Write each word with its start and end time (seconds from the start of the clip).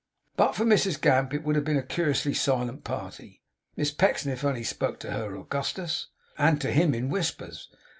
But 0.35 0.53
for 0.55 0.65
Mrs 0.65 0.99
Gamp, 0.99 1.31
it 1.31 1.43
would 1.43 1.55
have 1.55 1.63
been 1.63 1.77
a 1.77 1.83
curiously 1.83 2.33
silent 2.33 2.83
party. 2.83 3.43
Miss 3.75 3.91
Pecksniff 3.91 4.43
only 4.43 4.63
spoke 4.63 4.99
to 5.01 5.11
her 5.11 5.35
Augustus, 5.37 6.07
and 6.39 6.59
to 6.59 6.71
him 6.71 6.95
in 6.95 7.11
whispers. 7.11 7.69